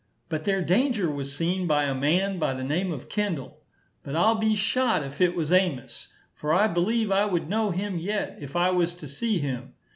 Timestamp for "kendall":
3.07-3.61